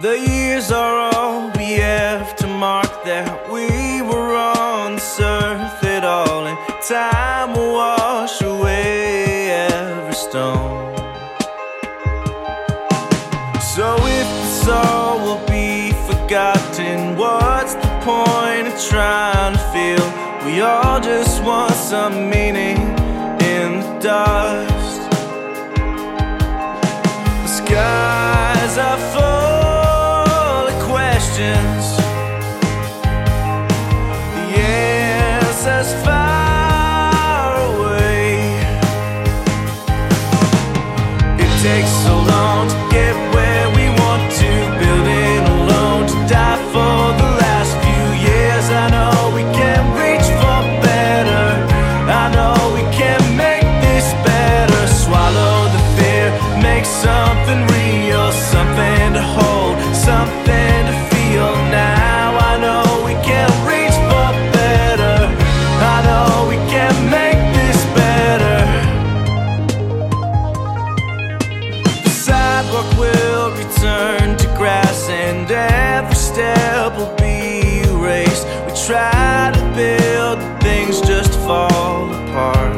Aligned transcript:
The 0.00 0.18
years 0.18 0.72
are 0.72 1.14
all 1.14 1.50
we 1.56 1.74
have 1.74 2.34
to 2.36 2.48
mark 2.48 3.04
that 3.04 3.48
we 3.48 4.02
were 4.02 4.34
on 4.34 4.94
this 4.94 5.20
earth 5.20 5.84
at 5.84 6.04
all, 6.04 6.48
and 6.48 6.58
time 6.82 7.52
will 7.52 7.74
wash 7.74 8.42
away 8.42 9.50
every 9.50 10.14
stone. 10.14 10.96
So 13.60 13.94
if 14.00 14.28
this 14.42 14.68
all 14.68 15.20
will 15.20 15.46
be 15.46 15.92
forgotten, 16.08 17.16
what's 17.16 17.74
the 17.74 17.88
point 18.02 18.66
of 18.66 18.80
trying 18.90 19.52
to 19.52 19.62
feel? 19.72 20.04
We 20.44 20.60
all 20.60 21.00
just 21.00 21.40
want 21.44 21.72
some 21.72 22.28
meaning 22.28 22.78
in 23.40 23.78
the 23.78 23.98
dust. 24.02 25.08
The 27.42 27.46
skies 27.46 28.23
questions. 31.54 31.83
Every 75.54 76.14
step 76.14 76.96
will 76.96 77.14
be 77.16 77.82
erased. 77.88 78.46
We 78.66 78.72
try 78.86 79.52
to 79.54 79.62
build 79.74 80.38
things 80.62 81.00
just 81.00 81.32
fall 81.40 82.12
apart. 82.12 82.74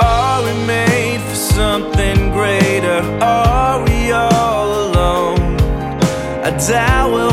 Are 0.00 0.42
we 0.44 0.52
made 0.66 1.20
for 1.28 1.34
something 1.34 2.32
greater? 2.32 3.00
Are 3.22 3.84
we 3.84 4.12
all 4.12 4.68
alone? 4.86 5.40
I 6.44 6.50
doubt 6.68 7.12
we'll 7.12 7.27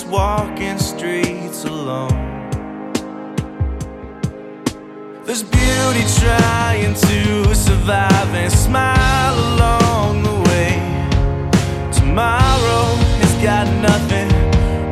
is 0.00 0.06
walking 0.06 0.78
streets 0.78 1.64
alone. 1.64 2.48
There's 5.24 5.42
beauty 5.42 6.04
trying 6.20 6.94
to 6.94 7.54
survive 7.54 8.34
and 8.34 8.52
smile 8.52 9.34
along 9.50 10.22
the 10.22 10.36
way. 10.48 10.72
Tomorrow 11.92 12.84
has 13.20 13.34
got 13.42 13.66
nothing 13.88 14.30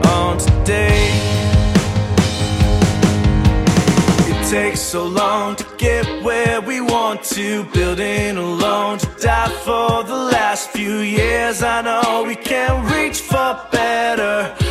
on 0.07 0.39
today. 0.39 1.11
It 4.31 4.51
takes 4.51 4.81
so 4.81 5.05
long 5.07 5.57
to 5.57 5.67
get 5.77 6.05
where 6.23 6.61
we 6.61 6.81
want 6.81 7.23
to, 7.35 7.65
building 7.65 8.37
alone 8.37 8.99
to 8.99 9.07
die 9.21 9.51
for 9.65 10.05
the 10.05 10.17
last 10.35 10.71
few 10.71 10.99
years. 10.99 11.63
I 11.63 11.83
know 11.83 12.25
we 12.27 12.37
can 12.37 12.85
reach 12.93 13.21
for 13.21 13.59
better 13.73 14.68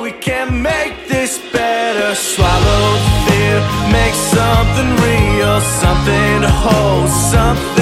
we 0.00 0.12
can 0.12 0.62
make 0.62 1.08
this 1.08 1.38
better. 1.52 2.14
Swallow 2.14 2.96
fear, 3.26 3.60
make 3.92 4.14
something 4.14 4.90
real, 5.06 5.60
something 5.60 6.40
to 6.42 6.50
hold, 6.50 7.08
something. 7.08 7.75